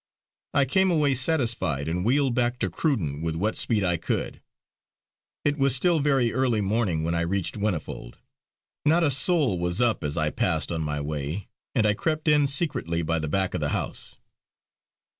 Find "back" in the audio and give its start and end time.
2.33-2.57, 13.27-13.53